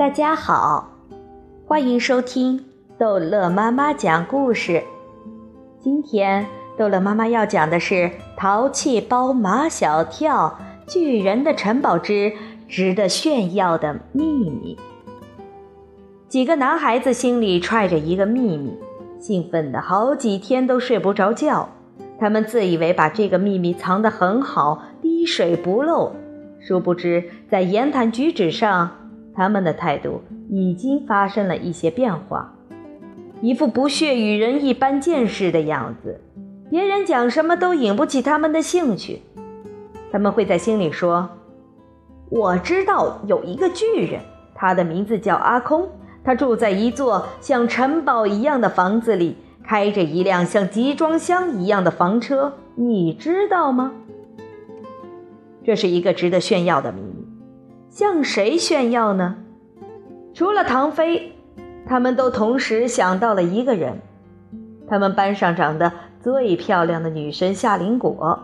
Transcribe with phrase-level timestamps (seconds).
[0.00, 0.96] 大家好，
[1.66, 2.64] 欢迎收听
[2.96, 4.82] 逗乐妈妈讲故事。
[5.78, 6.46] 今天
[6.78, 7.94] 逗乐妈妈要讲的是
[8.34, 10.58] 《淘气包马小跳：
[10.88, 12.32] 巨人的城堡之
[12.66, 14.78] 值得炫耀的秘密》。
[16.30, 18.78] 几个男孩子心里揣着一个秘密，
[19.18, 21.68] 兴奋的好几天都睡不着觉。
[22.18, 26.12] 他们自以为把这个秘密藏得很好，滴水不漏，
[26.58, 28.92] 殊不知在言谈举止上。
[29.40, 32.52] 他们的态度已经发生了一些变化，
[33.40, 36.20] 一副不屑与人一般见识的样子。
[36.68, 39.22] 别人讲什么都引不起他们的兴趣。
[40.12, 41.26] 他们会在心里说
[42.28, 44.20] ：“我知道有一个巨人，
[44.54, 45.88] 他的名字叫阿空，
[46.22, 52.52] 他住在一座像城堡一样的房子里，开着一辆像集装箱一样的房车。
[52.74, 53.90] 你知道吗？”
[55.64, 57.19] 这是一个值得炫耀的秘密。
[57.90, 59.36] 向谁炫耀呢？
[60.32, 61.32] 除了唐飞，
[61.84, 64.00] 他们都同时想到了一个人，
[64.88, 68.38] 他们班上长得最漂亮的女生夏林果。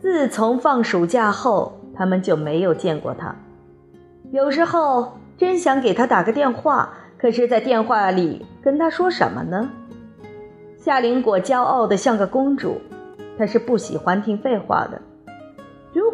[0.00, 3.34] 自从放暑假后，他们就没有见过她。
[4.30, 9.68] 有时候真想给她打个电话，可是，在电话里跟她说什么呢？
[10.76, 12.80] 夏林果骄傲的像个公主，
[13.36, 15.02] 她是不喜欢听废话的。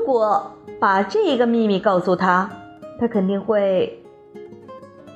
[0.02, 0.50] 如果
[0.80, 2.50] 把这个秘密告诉他，
[2.98, 4.02] 他肯定会。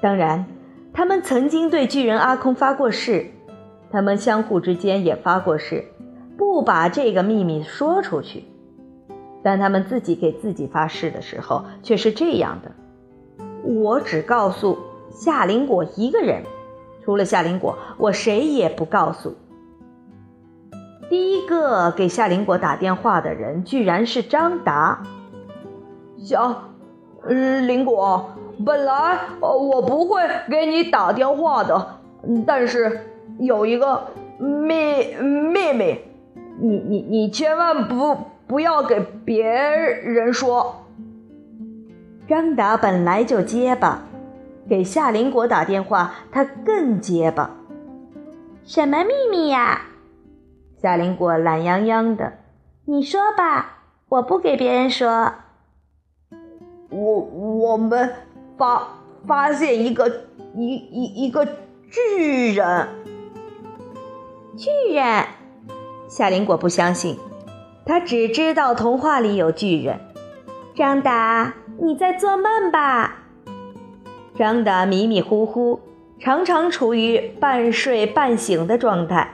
[0.01, 0.47] 当然，
[0.93, 3.27] 他们曾经对巨人阿空发过誓，
[3.91, 5.85] 他们相互之间也发过誓，
[6.39, 8.45] 不把这个秘密说出去。
[9.43, 12.71] 但他们自己给自己发誓的时候，却是这样的：
[13.65, 14.79] 我只告诉
[15.11, 16.45] 夏林果一个人，
[17.05, 19.35] 除了夏林果，我谁也不告诉。
[21.09, 25.03] 第一个给夏林果打电话的人，居然是张达。
[26.19, 26.71] 小
[27.29, 28.31] 林果，
[28.65, 31.99] 本来我不会给你打电话的，
[32.47, 33.01] 但是
[33.39, 34.09] 有一个
[34.39, 35.99] 秘秘密，
[36.59, 40.87] 你你你千万不不要给别人说。
[42.27, 44.03] 张达本来就结巴，
[44.69, 47.51] 给夏林果打电话，他更结巴。
[48.65, 49.81] 什么秘密呀？
[50.87, 52.35] 夏林果懒洋洋的，
[52.85, 55.33] 你说吧，我不给别人说。
[56.91, 58.15] 我我们
[58.57, 60.09] 发发现一个
[60.55, 61.45] 一一一个
[61.91, 62.89] 巨人。
[64.57, 65.25] 巨人，
[66.07, 67.19] 夏林果不相信，
[67.85, 69.99] 他只知道童话里有巨人。
[70.77, 73.25] 张达，你在做梦吧？
[74.37, 75.81] 张达迷迷糊糊，
[76.21, 79.33] 常常处于半睡半醒的状态。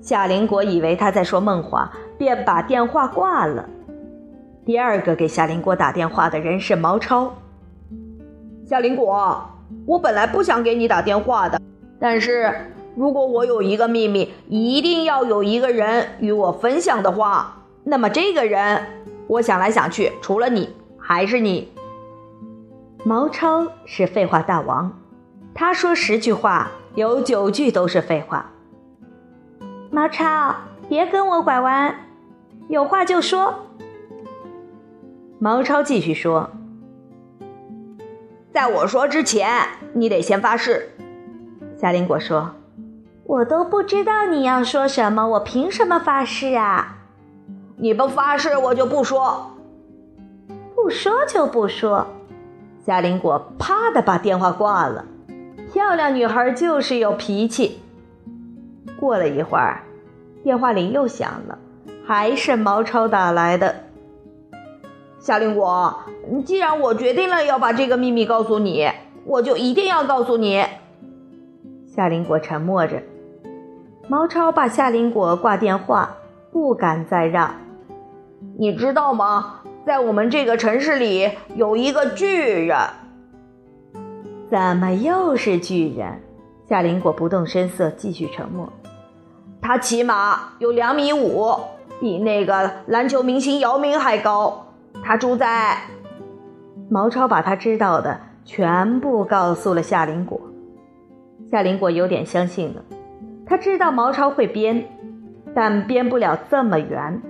[0.00, 3.68] 夏林果以为他在说梦话，便把电话挂了。
[4.64, 7.34] 第二个给夏林果打电话的人是毛超。
[8.64, 9.48] 夏林果，
[9.86, 11.60] 我本来不想给你打电话的，
[11.98, 12.54] 但是
[12.94, 18.86] 如果我有一个秘密，一定要有一个人与我分享的话，那么这个人，
[19.26, 21.72] 我想来想去，除了你，还是你。
[23.04, 24.92] 毛超是废话大王，
[25.54, 28.50] 他说十句话，有九句都是废话。
[29.90, 30.54] 毛超，
[30.88, 31.94] 别跟我拐弯，
[32.68, 33.54] 有话就说。
[35.38, 36.50] 毛超继续说
[38.52, 39.48] ：“在我说之前，
[39.94, 40.90] 你得先发誓。”
[41.80, 42.50] 夏林果说
[43.24, 46.98] ：“我都不知道你要说什么，我凭什么发誓啊？
[47.76, 49.52] 你不发誓，我就不说。
[50.74, 52.06] 不说就不说。”
[52.84, 55.04] 夏林果啪的把电话挂了。
[55.72, 57.80] 漂亮女孩就是有脾气。
[59.08, 59.80] 过了一会儿，
[60.44, 61.58] 电话铃又响了，
[62.06, 63.74] 还是毛超打来的。
[65.18, 65.98] 夏林果，
[66.44, 68.86] 既然我决定了要把这个秘密告诉你，
[69.24, 70.62] 我就一定要告诉你。
[71.86, 73.02] 夏林果沉默着，
[74.08, 76.14] 毛超把夏林果挂电话，
[76.52, 77.54] 不敢再让。
[78.58, 79.62] 你知道吗？
[79.86, 82.76] 在我们这个城市里有一个巨人。
[84.50, 86.20] 怎么又是巨人？
[86.68, 88.70] 夏林果不动声色，继续沉默。
[89.68, 91.54] 他起码有两米五，
[92.00, 94.64] 比那个篮球明星姚明还高。
[95.04, 95.76] 他住在……
[96.88, 100.40] 毛超把他知道的全部告诉了夏林果。
[101.50, 102.82] 夏林果有点相信了，
[103.44, 104.82] 他知道毛超会编，
[105.54, 107.20] 但编不了这么圆。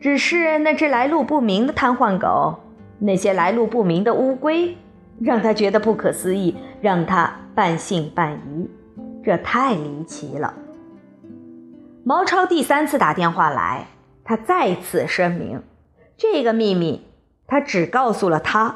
[0.00, 2.56] 只是那只来路不明的瘫痪狗，
[2.98, 4.76] 那些来路不明的乌龟，
[5.20, 8.68] 让他觉得不可思议，让他半信半疑。
[9.22, 10.52] 这太离奇了。
[12.06, 13.86] 毛超第三次打电话来，
[14.24, 15.62] 他再次声明，
[16.18, 17.08] 这个秘密
[17.46, 18.74] 他只告诉了他，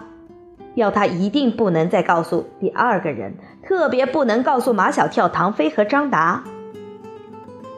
[0.75, 6.43] 要他一定不能再告诉第二个人，特别不能告诉马小跳、唐飞和张达。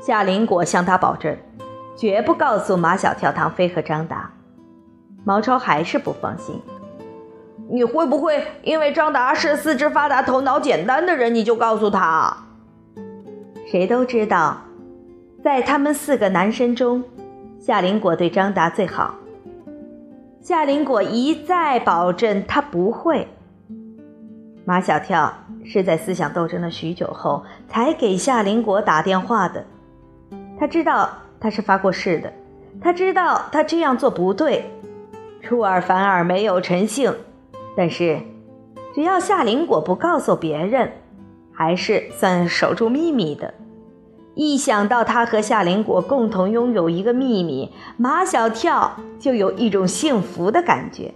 [0.01, 1.37] 夏林果向他保证，
[1.97, 4.31] 绝不告诉马小跳、唐飞和张达。
[5.25, 6.63] 毛超还是不放心。
[7.69, 12.37] 你会不会因为张达是四肢发达、头脑简单的人，你就告诉他？
[13.67, 14.57] 谁都知道，
[15.43, 17.03] 在他们四个男生中，
[17.59, 19.15] 夏林果对张达最好。
[20.43, 23.27] 夏林果一再保证他不会。
[24.65, 25.33] 马小跳
[25.65, 29.65] 是在思想斗争了许久后才给夏林果打电话的。
[30.59, 31.09] 他知道
[31.41, 32.33] 他是发过誓的，
[32.81, 34.71] 他知道他这样做不对，
[35.41, 37.11] 出尔反尔，没有诚信。
[37.75, 38.21] 但是，
[38.95, 40.93] 只要夏林果不告诉别人，
[41.53, 43.55] 还是算守住秘密的。
[44.41, 51.13] 一想到他和夏林果共同拥有一个秘密，马小跳就有一种幸福的感觉。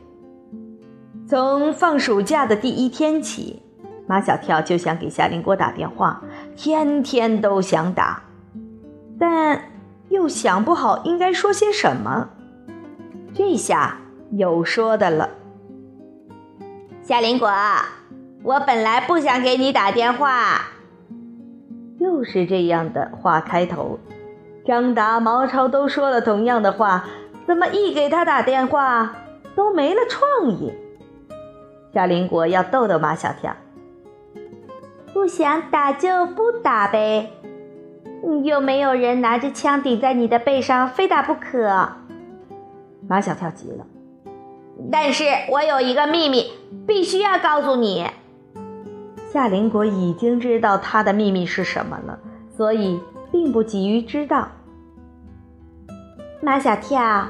[1.26, 3.62] 从放暑假的第一天起，
[4.06, 6.22] 马小跳就想给夏林果打电话，
[6.54, 8.24] 天天都想打，
[9.18, 9.70] 但
[10.10, 12.28] 又想不好应该说些什么。
[13.32, 14.00] 这下
[14.32, 15.30] 有说的了。
[17.00, 17.50] 夏林果，
[18.42, 20.73] 我本来不想给你打电话。
[22.04, 23.98] 又是这样的话开头，
[24.66, 27.06] 张达、毛超都说了同样的话，
[27.46, 29.16] 怎么一给他打电话
[29.56, 30.70] 都没了创意？
[31.94, 33.56] 夏林国要逗逗马小跳，
[35.14, 37.30] 不想打就不打呗，
[38.42, 41.88] 又没有人拿着枪顶在你的背上，非打不可。
[43.08, 43.86] 马小跳急了。
[44.92, 46.52] 但是我有一个秘密，
[46.86, 48.06] 必须要告诉你。
[49.34, 52.16] 夏林果已经知道他的秘密是什么了，
[52.56, 53.00] 所以
[53.32, 54.46] 并不急于知道。
[56.40, 57.26] 马小跳，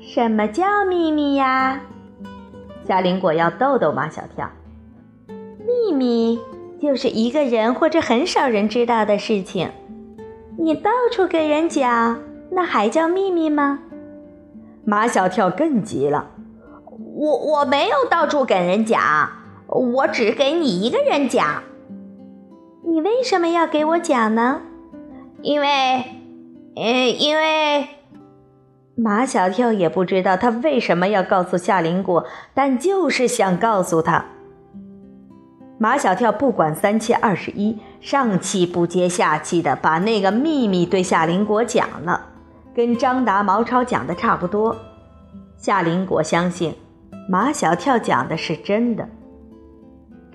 [0.00, 1.80] 什么叫秘密呀？
[2.84, 4.50] 夏林果要逗逗马小跳。
[5.64, 6.40] 秘密
[6.80, 9.70] 就是一个人或者很少人知道的事情，
[10.58, 12.18] 你到处给人讲，
[12.50, 13.78] 那还叫秘密吗？
[14.84, 16.30] 马小跳更急了。
[17.14, 19.00] 我我没有到处给人讲，
[19.68, 21.62] 我只给你一个人讲。
[22.84, 24.62] 你为什么要给我讲呢？
[25.42, 25.68] 因为，
[26.74, 27.86] 呃，因为
[28.96, 34.24] 马小跳也不知道他为什么要告诉夏林果，但就是想告诉他。
[35.78, 42.26] 马小跳不管三七二十一，上气不接下气的把那个秘密对夏林果讲了，
[42.74, 44.74] 跟张达、毛超讲的差不多。
[45.56, 46.74] 夏林果相信。
[47.28, 49.06] 马小跳讲的是真的，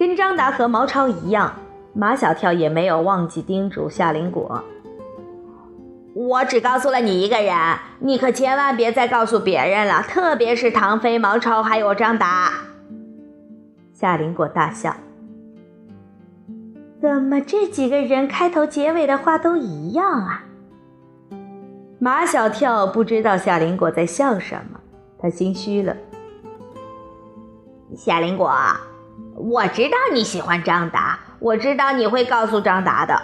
[0.06, 1.54] 跟张达和毛超一样，
[1.94, 4.62] 马小跳也没有忘记叮嘱夏林果
[6.14, 7.56] ：“我只告诉了你一个人，
[8.00, 12.52] 你可千万别再告诉别人了，特别是唐飞、毛超还有张达。”
[13.96, 14.94] 夏林果大笑
[17.02, 20.44] ：“怎么这几个人开头结尾的话都一样啊？”
[21.98, 24.78] 马小跳不知道夏林果在笑什么，
[25.18, 25.96] 他心虚了。
[27.96, 28.52] 夏林果，
[29.36, 33.22] 我知道你喜欢张达，我知道你会告诉张达的。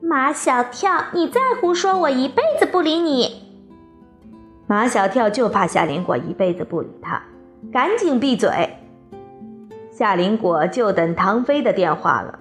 [0.00, 3.42] 马小跳，你再胡说，我一辈子不理你。
[4.66, 7.22] 马小跳就怕夏林果一辈子不理他，
[7.72, 8.76] 赶紧闭嘴。
[9.90, 12.38] 夏林果就等唐飞的电话了。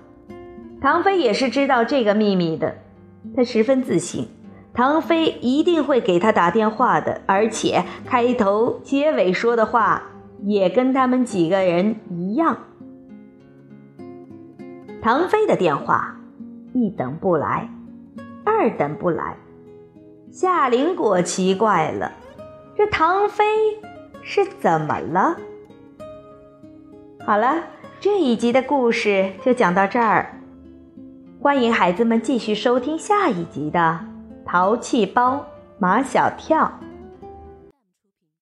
[0.81, 2.75] 唐飞也是知道这个秘密的，
[3.35, 4.29] 他十分自信，
[4.73, 10.03] 唐飞一定会给他打电话的，而且开头结尾说的话。
[10.43, 12.57] 也跟他们几个人一样。
[15.01, 16.15] 唐飞的电话
[16.73, 17.69] 一等不来，
[18.45, 19.37] 二等不来。
[20.31, 22.11] 夏林果奇怪了，
[22.75, 23.45] 这唐飞
[24.21, 25.37] 是怎么了？
[27.25, 27.63] 好了，
[27.99, 30.39] 这一集的故事就讲到这儿，
[31.41, 33.79] 欢迎孩子们继续收听下一集的
[34.49, 35.45] 《淘气包
[35.79, 36.65] 马小跳》。